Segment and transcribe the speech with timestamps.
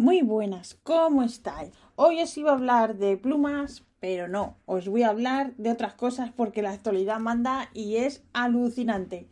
[0.00, 1.74] Muy buenas, ¿cómo estáis?
[1.94, 5.92] Hoy os iba a hablar de plumas, pero no, os voy a hablar de otras
[5.92, 9.28] cosas porque la actualidad manda y es alucinante.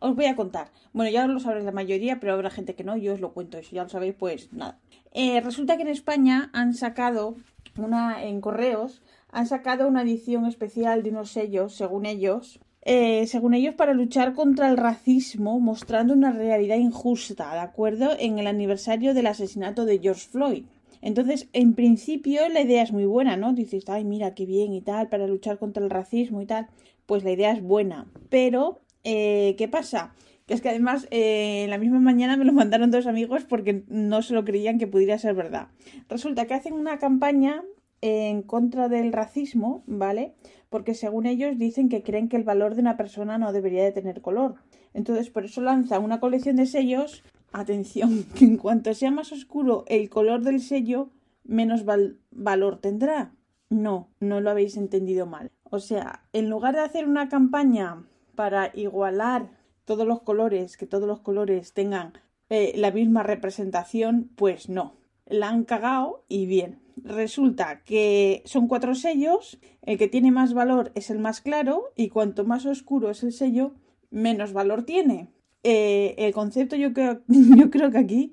[0.00, 0.70] Os voy a contar.
[0.92, 3.62] Bueno, ya lo sabréis la mayoría, pero habrá gente que no, yo os lo cuento,
[3.62, 4.78] si ya lo sabéis, pues nada.
[5.12, 7.36] Eh, resulta que en España han sacado
[7.78, 9.00] una, en correos,
[9.30, 14.34] han sacado una edición especial de unos sellos, según ellos, eh, según ellos, para luchar
[14.34, 18.10] contra el racismo, mostrando una realidad injusta, ¿de acuerdo?
[18.18, 20.64] En el aniversario del asesinato de George Floyd.
[21.00, 23.52] Entonces, en principio, la idea es muy buena, ¿no?
[23.52, 26.68] Dices, ay, mira, qué bien y tal, para luchar contra el racismo y tal.
[27.06, 28.06] Pues la idea es buena.
[28.30, 30.14] Pero, eh, ¿qué pasa?
[30.46, 34.22] Que es que además, eh, la misma mañana me lo mandaron dos amigos porque no
[34.22, 35.68] se lo creían que pudiera ser verdad.
[36.08, 37.62] Resulta que hacen una campaña
[38.02, 40.34] en contra del racismo, ¿vale?
[40.68, 43.92] Porque según ellos dicen que creen que el valor de una persona no debería de
[43.92, 44.56] tener color.
[44.92, 47.22] Entonces, por eso lanza una colección de sellos.
[47.52, 51.10] Atención, que en cuanto sea más oscuro el color del sello,
[51.44, 53.32] menos valor tendrá.
[53.70, 55.50] No, no lo habéis entendido mal.
[55.64, 59.48] O sea, en lugar de hacer una campaña para igualar
[59.84, 62.12] todos los colores, que todos los colores tengan
[62.50, 65.01] eh, la misma representación, pues no.
[65.32, 70.92] La han cagado y bien resulta que son cuatro sellos, el que tiene más valor
[70.94, 73.72] es el más claro y cuanto más oscuro es el sello,
[74.10, 75.28] menos valor tiene.
[75.62, 78.32] Eh, el concepto yo creo, yo creo que aquí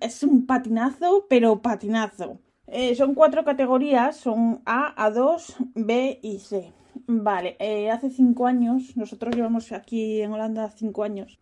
[0.00, 2.40] es un patinazo, pero patinazo.
[2.66, 6.72] Eh, son cuatro categorías, son A, A2, B y C.
[7.06, 11.38] Vale, eh, hace cinco años, nosotros llevamos aquí en Holanda cinco años,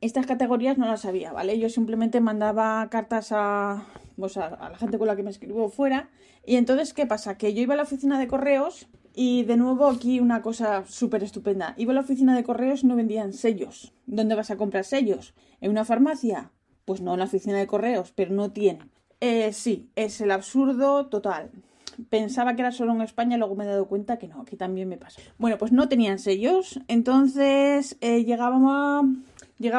[0.00, 1.58] estas categorías no las sabía, ¿vale?
[1.58, 3.86] Yo simplemente mandaba cartas a,
[4.16, 6.10] pues a, la gente con la que me escribo fuera.
[6.44, 7.36] Y entonces, ¿qué pasa?
[7.36, 11.22] Que yo iba a la oficina de correos y de nuevo aquí una cosa súper
[11.22, 11.74] estupenda.
[11.76, 13.94] Iba a la oficina de correos no vendían sellos.
[14.06, 15.34] ¿Dónde vas a comprar sellos?
[15.60, 16.50] ¿En una farmacia?
[16.84, 18.90] Pues no, en la oficina de correos, pero no tienen.
[19.20, 21.50] Eh, sí, es el absurdo total.
[22.10, 24.88] Pensaba que era solo en España, luego me he dado cuenta que no, aquí también
[24.88, 25.20] me pasa.
[25.38, 28.58] Bueno, pues no tenían sellos, entonces eh, llegaba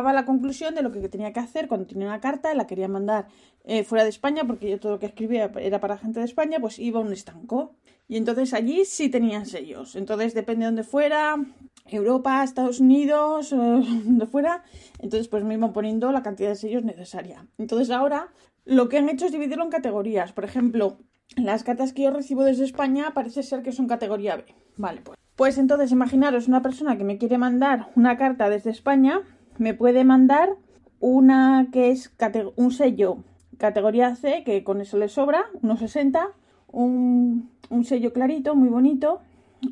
[0.09, 2.87] a la conclusión de lo que tenía que hacer cuando tenía una carta, la quería
[2.87, 3.27] mandar
[3.63, 6.59] eh, fuera de España, porque yo todo lo que escribía era para gente de España,
[6.59, 7.75] pues iba a un estanco.
[8.07, 9.97] Y entonces allí sí tenían sellos.
[9.97, 11.35] Entonces depende de dónde fuera,
[11.85, 13.55] Europa, Estados Unidos, eh,
[14.05, 14.63] donde fuera,
[14.99, 17.45] entonces pues me iban poniendo la cantidad de sellos necesaria.
[17.57, 18.29] Entonces ahora
[18.65, 20.33] lo que han hecho es dividirlo en categorías.
[20.33, 20.97] Por ejemplo,
[21.35, 24.45] las cartas que yo recibo desde España parece ser que son categoría B.
[24.77, 25.17] Vale, pues.
[25.35, 29.21] Pues entonces imaginaros una persona que me quiere mandar una carta desde España,
[29.59, 30.49] me puede mandar
[30.99, 32.11] una que es
[32.55, 33.23] un sello
[33.57, 36.27] categoría C, que con eso le sobra, unos 60,
[36.67, 39.19] un, un sello clarito, muy bonito,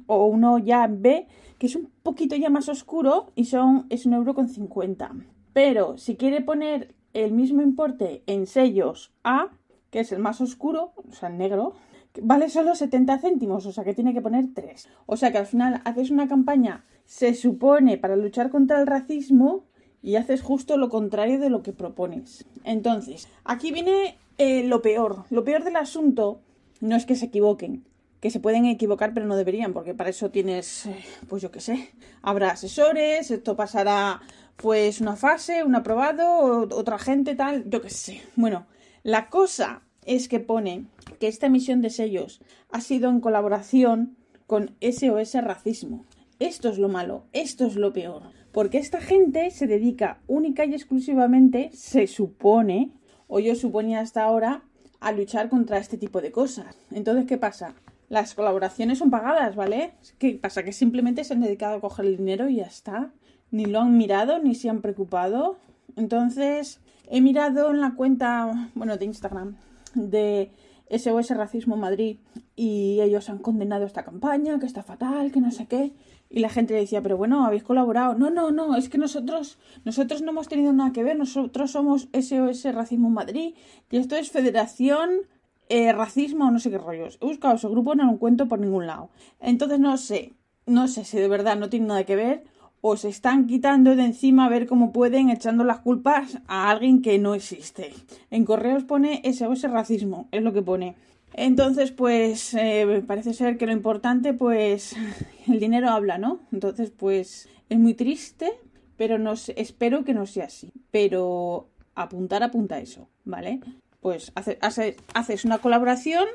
[0.07, 1.27] o uno ya B,
[1.57, 5.11] que es un poquito ya más oscuro y son, es un euro con 50.
[5.53, 9.49] Pero si quiere poner el mismo importe en sellos A,
[9.95, 11.73] que es el más oscuro, o sea, el negro,
[12.21, 14.89] vale solo 70 céntimos, o sea que tiene que poner 3.
[15.05, 19.63] O sea que al final haces una campaña, se supone, para luchar contra el racismo,
[20.01, 22.43] y haces justo lo contrario de lo que propones.
[22.65, 25.23] Entonces, aquí viene eh, lo peor.
[25.29, 26.41] Lo peor del asunto
[26.81, 27.85] no es que se equivoquen,
[28.19, 31.61] que se pueden equivocar pero no deberían, porque para eso tienes, eh, pues yo qué
[31.61, 31.91] sé,
[32.21, 34.19] habrá asesores, esto pasará
[34.57, 38.21] pues una fase, un aprobado, otra gente tal, yo qué sé.
[38.35, 38.67] Bueno,
[39.03, 40.85] la cosa es que pone
[41.19, 44.15] que esta emisión de sellos ha sido en colaboración
[44.47, 46.05] con SOS Racismo.
[46.39, 48.23] Esto es lo malo, esto es lo peor.
[48.51, 52.91] Porque esta gente se dedica única y exclusivamente, se supone,
[53.27, 54.63] o yo suponía hasta ahora,
[54.99, 56.77] a luchar contra este tipo de cosas.
[56.91, 57.75] Entonces, ¿qué pasa?
[58.07, 59.93] Las colaboraciones son pagadas, ¿vale?
[60.19, 60.63] ¿Qué pasa?
[60.63, 63.11] Que simplemente se han dedicado a coger el dinero y ya está.
[63.51, 65.57] Ni lo han mirado, ni se han preocupado.
[65.95, 66.79] Entonces,
[67.09, 69.57] he mirado en la cuenta, bueno, de Instagram,
[69.95, 70.51] de
[70.89, 72.19] SOS Racismo Madrid
[72.55, 75.93] y ellos han condenado esta campaña, que está fatal, que no sé qué.
[76.29, 78.15] Y la gente decía, pero bueno, habéis colaborado.
[78.15, 82.07] No, no, no, es que nosotros, nosotros no hemos tenido nada que ver, nosotros somos
[82.13, 83.55] SOS Racismo Madrid
[83.89, 85.21] y esto es Federación
[85.69, 87.17] eh, Racismo, no sé qué rollos.
[87.21, 89.09] He buscado ese grupo, no lo encuentro por ningún lado.
[89.39, 90.33] Entonces no sé,
[90.65, 92.43] no sé si de verdad no tiene nada que ver
[92.87, 97.01] o se están quitando de encima a ver cómo pueden echando las culpas a alguien
[97.01, 97.91] que no existe.
[98.29, 100.95] En correos pone SOS Racismo, es lo que pone.
[101.33, 104.95] Entonces, pues eh, parece ser que lo importante, pues
[105.47, 106.41] el dinero habla, ¿no?
[106.51, 108.51] Entonces, pues es muy triste,
[108.97, 110.71] pero no espero que no sea así.
[110.91, 113.61] Pero apuntar apunta eso, ¿vale?
[113.99, 116.25] Pues haces una colaboración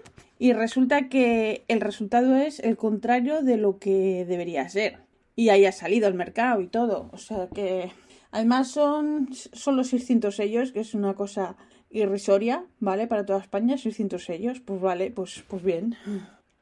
[0.40, 5.09] y resulta que el resultado es el contrario de lo que debería ser.
[5.40, 7.08] Y haya salido al mercado y todo.
[7.14, 7.90] O sea que
[8.30, 11.56] además son solo 600 sellos, que es una cosa
[11.88, 13.06] irrisoria, ¿vale?
[13.06, 15.96] Para toda España, 600 sellos, pues vale, pues, pues bien.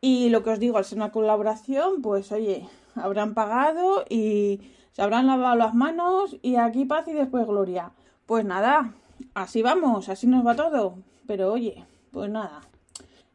[0.00, 4.60] Y lo que os digo, al ser una colaboración, pues oye, habrán pagado y
[4.92, 7.90] se habrán lavado las manos y aquí paz y después gloria.
[8.26, 8.94] Pues nada,
[9.34, 10.98] así vamos, así nos va todo.
[11.26, 12.60] Pero oye, pues nada.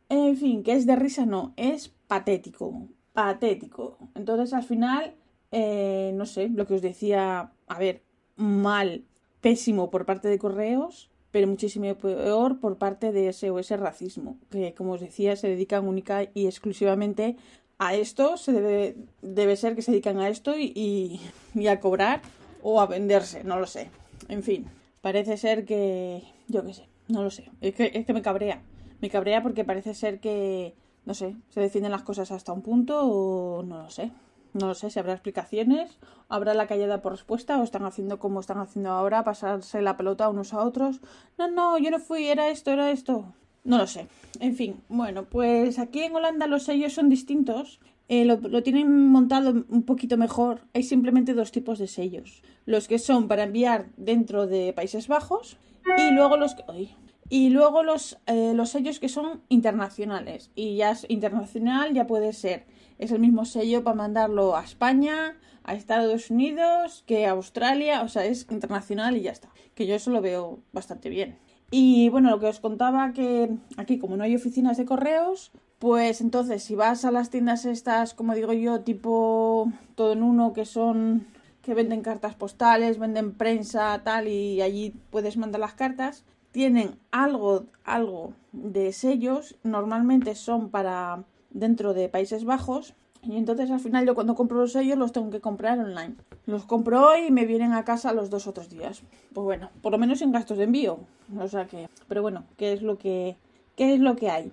[0.08, 3.98] En fin, que es de risa, no, es patético, patético.
[4.16, 5.16] Entonces al final,
[5.56, 8.02] eh, no sé, lo que os decía, a ver,
[8.36, 9.06] mal,
[9.40, 14.94] pésimo por parte de correos, pero muchísimo peor por parte de ese racismo, que como
[14.94, 17.38] os decía se dedican única y exclusivamente
[17.78, 21.22] a esto, se debe, debe ser que se dedican a esto y,
[21.54, 22.24] y, a cobrar
[22.64, 23.92] o a venderse, no lo sé.
[24.30, 24.66] En fin,
[25.02, 28.64] parece ser que, yo qué sé, no lo sé, es que, es que me cabrea,
[29.02, 30.74] me cabrea porque parece ser que,
[31.06, 34.12] no sé, se defienden las cosas hasta un punto o no lo sé.
[34.54, 35.98] No lo sé si habrá explicaciones,
[36.30, 40.30] habrá la callada por respuesta o están haciendo como están haciendo ahora, pasarse la pelota
[40.30, 41.00] unos a otros.
[41.38, 43.34] No, no, yo no fui, era esto, era esto.
[43.64, 44.08] No lo sé.
[44.40, 47.80] En fin, bueno, pues aquí en Holanda los sellos son distintos.
[48.10, 50.62] Eh, lo, lo, tienen montado un poquito mejor.
[50.74, 52.44] Hay simplemente dos tipos de sellos.
[52.66, 55.58] Los que son para enviar dentro de Países Bajos
[55.98, 56.64] y luego los que...
[56.68, 56.96] Ay,
[57.30, 60.52] y luego los, eh, los sellos que son internacionales.
[60.54, 62.66] Y ya es internacional, ya puede ser
[63.04, 68.08] es el mismo sello para mandarlo a España, a Estados Unidos, que a Australia, o
[68.08, 69.50] sea, es internacional y ya está.
[69.76, 71.38] Que yo eso lo veo bastante bien.
[71.72, 76.22] Y bueno, lo que os contaba que aquí como no hay oficinas de correos, pues
[76.22, 80.66] entonces si vas a las tiendas estas, como digo yo, tipo todo en uno, que
[80.66, 81.26] son
[81.62, 87.66] que venden cartas postales, venden prensa, tal, y allí puedes mandar las cartas, tienen algo,
[87.86, 91.24] algo de sellos, normalmente son para
[91.54, 92.94] dentro de Países Bajos.
[93.22, 96.16] Y entonces al final yo cuando compro los sellos los tengo que comprar online.
[96.46, 99.02] Los compro hoy y me vienen a casa los dos otros días.
[99.34, 101.00] Pues bueno, por lo menos sin gastos de envío.
[101.40, 103.38] O sea que, pero bueno, ¿qué es lo que,
[103.78, 104.52] qué es lo que hay?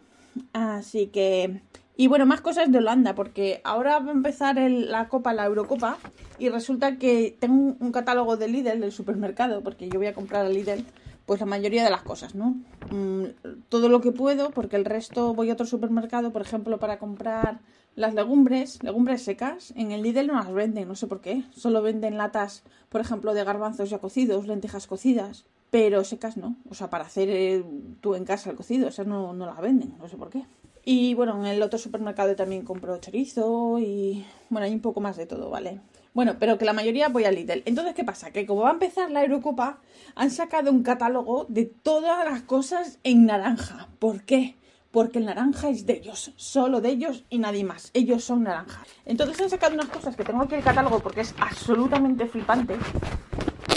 [0.52, 1.62] Así que,
[1.96, 5.98] y bueno, más cosas de Holanda, porque ahora va a empezar la Copa, la Eurocopa,
[6.38, 10.46] y resulta que tengo un catálogo de Lidl, del supermercado, porque yo voy a comprar
[10.46, 10.84] a Lidl
[11.30, 12.56] pues la mayoría de las cosas, ¿no?
[12.90, 13.26] Mm,
[13.68, 17.60] todo lo que puedo, porque el resto voy a otro supermercado, por ejemplo, para comprar
[17.94, 21.44] las legumbres, legumbres secas, en el Lidl no las venden, no sé por qué.
[21.54, 26.56] Solo venden latas, por ejemplo, de garbanzos ya cocidos, lentejas cocidas, pero secas no.
[26.68, 27.64] O sea, para hacer eh,
[28.00, 30.46] tú en casa el cocido, sea, no, no las venden, no sé por qué.
[30.84, 35.16] Y bueno, en el otro supermercado también compro chorizo y bueno, hay un poco más
[35.16, 35.80] de todo, ¿vale?
[36.12, 37.62] Bueno, pero que la mayoría voy a Lidl.
[37.66, 38.32] Entonces, ¿qué pasa?
[38.32, 39.78] Que como va a empezar la Eurocopa,
[40.16, 43.88] han sacado un catálogo de todas las cosas en naranja.
[44.00, 44.56] ¿Por qué?
[44.90, 47.92] Porque el naranja es de ellos, solo de ellos y nadie más.
[47.94, 48.82] Ellos son naranja.
[49.06, 52.76] Entonces han sacado unas cosas que tengo aquí el catálogo porque es absolutamente flipante.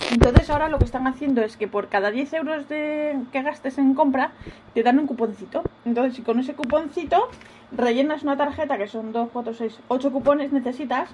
[0.09, 3.77] Entonces ahora lo que están haciendo es que por cada 10 euros de, que gastes
[3.77, 4.31] en compra
[4.73, 5.61] te dan un cuponcito.
[5.85, 7.29] Entonces si con ese cuponcito
[7.71, 11.09] rellenas una tarjeta que son 2, 4, 6, 8 cupones necesitas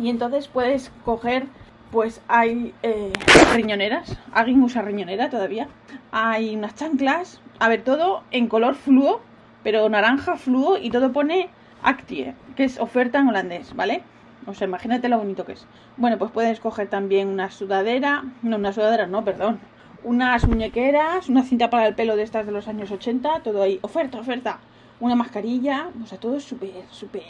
[0.00, 1.46] y entonces puedes coger,
[1.90, 3.12] pues hay eh,
[3.54, 5.68] riñoneras, alguien usa riñonera todavía,
[6.12, 9.20] hay unas chanclas, a ver, todo en color fluo,
[9.62, 11.48] pero naranja fluo y todo pone
[11.82, 14.02] Actie, que es oferta en holandés, ¿vale?
[14.46, 15.66] O sea, imagínate lo bonito que es.
[15.96, 19.58] Bueno, pues puedes coger también una sudadera, no, una sudadera, no, perdón,
[20.04, 23.78] unas muñequeras, una cinta para el pelo de estas de los años 80, todo ahí,
[23.82, 24.60] oferta, oferta,
[25.00, 27.24] una mascarilla, o sea, todo súper, súper...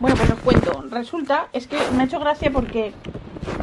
[0.00, 0.84] Bueno, pues os cuento.
[0.90, 2.94] Resulta, es que me ha hecho gracia porque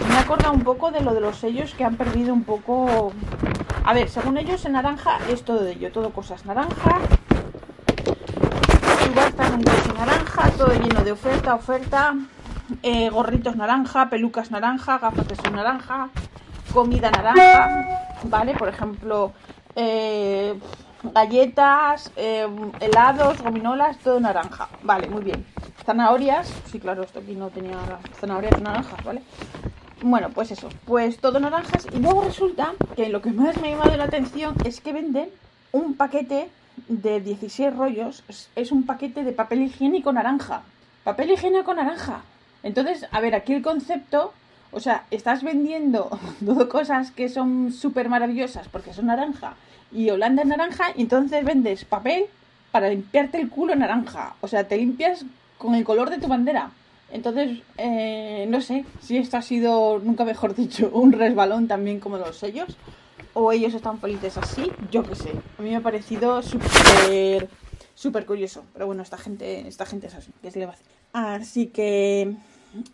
[0.10, 3.13] me acorda un poco de lo de los sellos que han perdido un poco.
[3.86, 7.00] A ver, según ellos, en naranja es todo de ello, todo cosas naranja.
[9.06, 12.15] Subasta en coche naranja, todo lleno de oferta, oferta.
[12.84, 16.10] Eh, gorritos naranja, pelucas naranja, gafas de sol naranja,
[16.74, 18.56] comida naranja, ¿vale?
[18.56, 19.32] Por ejemplo,
[19.75, 20.60] eh,
[21.04, 22.48] galletas, eh,
[22.82, 24.68] helados, gominolas, todo naranja.
[24.82, 25.46] Vale, muy bien
[25.86, 26.51] zanahorias.
[26.72, 27.77] Sí, claro, esto aquí no tenía
[28.20, 29.22] zanahorias naranjas, ¿vale?
[30.01, 31.88] Bueno, pues eso, pues todo naranjas.
[31.94, 35.30] Y luego resulta que lo que más me ha llamado la atención es que venden
[35.72, 36.50] un paquete
[36.88, 38.24] de 16 rollos.
[38.56, 40.63] Es un paquete de papel higiénico naranja.
[41.04, 42.22] Papel higiénico naranja.
[42.63, 44.34] Entonces, a ver, aquí el concepto,
[44.72, 46.10] o sea, estás vendiendo
[46.70, 49.56] cosas que son súper maravillosas porque son naranja
[49.92, 52.25] y Holanda es naranja y entonces vendes papel
[52.72, 54.36] para limpiarte el culo naranja.
[54.42, 55.25] O sea, te limpias
[55.58, 56.72] con el color de tu bandera.
[57.12, 62.18] Entonces, eh, no sé si esto ha sido, nunca mejor dicho, un resbalón también como
[62.18, 62.76] los sellos.
[63.34, 65.32] O ellos están felices así, yo qué sé.
[65.60, 67.50] A mí me ha parecido súper,
[67.94, 68.64] súper curioso.
[68.72, 70.88] Pero bueno, esta gente, esta gente es así, que se le va a hacer?
[71.12, 72.34] Así que,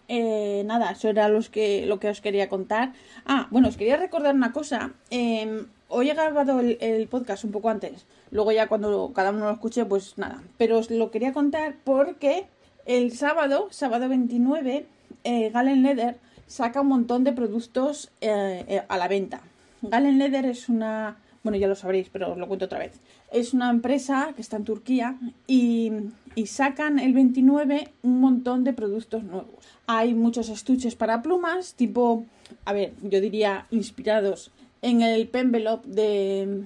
[0.08, 2.94] eh, nada, eso era que, lo que os quería contar.
[3.26, 4.94] Ah, bueno, os quería recordar una cosa.
[5.12, 8.06] Eh, hoy he grabado el, podcast un poco antes.
[8.32, 10.42] Luego ya cuando cada uno lo escuche, pues nada.
[10.58, 12.48] Pero os lo quería contar porque
[12.86, 14.86] el sábado, sábado 29,
[15.24, 16.18] eh, Galen Leather
[16.48, 19.42] saca un montón de productos eh, eh, a la venta.
[19.82, 23.00] Galen Leather es una, bueno ya lo sabréis, pero os lo cuento otra vez.
[23.32, 25.18] Es una empresa que está en Turquía
[25.48, 25.92] y,
[26.36, 29.66] y sacan el 29 un montón de productos nuevos.
[29.88, 32.26] Hay muchos estuches para plumas, tipo,
[32.66, 36.66] a ver, yo diría inspirados en el Penvelope de,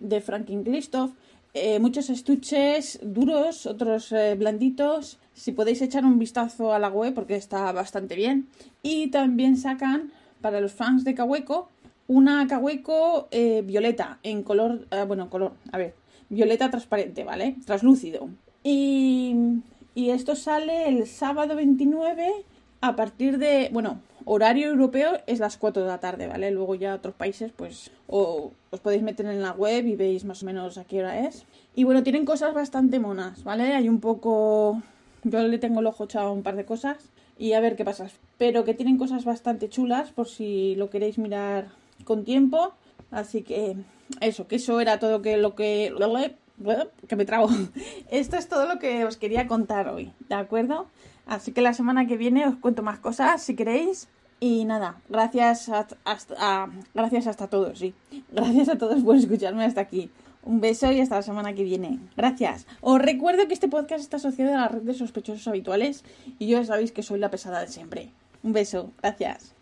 [0.00, 1.10] de Franklin Christoph.
[1.54, 5.18] Eh, muchos estuches duros, otros eh, blanditos.
[5.34, 8.48] Si podéis echar un vistazo a la web porque está bastante bien.
[8.82, 11.68] Y también sacan para los fans de Kaweco
[12.06, 15.94] una Kaweco eh, violeta en color, bueno, color, a ver,
[16.30, 17.56] violeta transparente, ¿vale?
[17.66, 18.30] Translúcido.
[18.64, 19.34] Y,
[19.94, 22.32] y esto sale el sábado 29
[22.80, 24.00] a partir de, bueno,
[24.30, 26.50] horario europeo es las 4 de la tarde, ¿vale?
[26.50, 30.42] Luego ya otros países, pues o os podéis meter en la web y veis más
[30.42, 31.46] o menos a qué hora es.
[31.74, 33.74] Y bueno, tienen cosas bastante monas, ¿vale?
[33.74, 34.82] Hay un poco...
[35.24, 36.98] Yo le tengo el ojo echado a un par de cosas
[37.38, 38.08] y a ver qué pasa.
[38.36, 41.68] Pero que tienen cosas bastante chulas por si lo queréis mirar
[42.04, 42.74] con tiempo.
[43.10, 43.76] Así que
[44.20, 45.94] eso, que eso era todo que lo que...
[47.08, 47.48] que me trago.
[48.10, 50.86] Esto es todo lo que os quería contar hoy, ¿de acuerdo?
[51.26, 54.08] Así que la semana que viene os cuento más cosas si queréis.
[54.40, 57.94] Y nada, gracias hasta, gracias hasta todos, sí.
[58.30, 60.10] Gracias a todos por escucharme hasta aquí.
[60.44, 61.98] Un beso y hasta la semana que viene.
[62.16, 62.66] Gracias.
[62.80, 66.04] Os recuerdo que este podcast está asociado a la red de sospechosos habituales
[66.38, 68.10] y yo ya sabéis que soy la pesada de siempre.
[68.42, 68.92] Un beso.
[69.02, 69.57] Gracias.